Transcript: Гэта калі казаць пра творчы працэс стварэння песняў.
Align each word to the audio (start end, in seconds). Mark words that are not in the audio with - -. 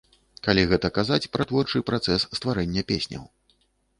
Гэта 0.51 0.65
калі 0.85 0.89
казаць 0.97 1.27
пра 1.35 1.43
творчы 1.51 1.83
працэс 1.89 2.25
стварэння 2.39 2.85
песняў. 2.93 3.23